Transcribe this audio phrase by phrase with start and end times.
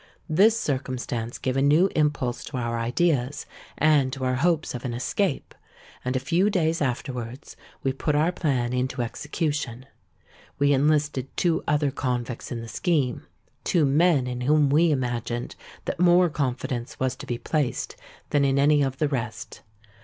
[0.27, 3.45] This circumstance gave a new impulse to our ideas,
[3.77, 5.53] and to our hopes of an escape;
[6.03, 9.85] and a few days afterwards, we put our plan into execution.
[10.57, 16.31] We enlisted two other convicts in the scheme,—two men in whom we imagined that more
[16.31, 17.95] confidence was to be placed
[18.31, 19.61] than in any of the rest.